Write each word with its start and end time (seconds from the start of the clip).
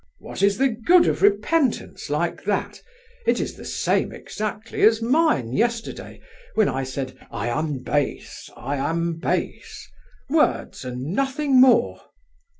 "What 0.17 0.41
is 0.41 0.57
the 0.57 0.69
good 0.69 1.05
of 1.05 1.21
repentance 1.21 2.09
like 2.09 2.43
that? 2.45 2.81
It 3.27 3.39
is 3.39 3.53
the 3.53 3.63
same 3.63 4.11
exactly 4.11 4.81
as 4.81 4.99
mine 4.99 5.53
yesterday, 5.53 6.21
when 6.55 6.67
I 6.67 6.83
said, 6.85 7.15
'I 7.29 7.47
am 7.49 7.83
base, 7.83 8.49
I 8.57 8.77
am 8.77 9.19
base,'—words, 9.19 10.85
and 10.85 11.03
nothing 11.13 11.61
more!" 11.61 12.01